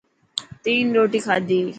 [0.63, 1.59] تين روتي کاڌي.